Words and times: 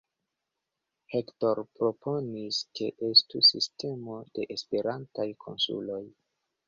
Hector 1.15 1.59
proponis, 1.81 2.59
ke 2.79 2.87
estu 3.09 3.43
sistemo 3.51 4.17
de 4.39 4.49
Esperantaj 4.57 5.29
konsuloj. 5.47 6.05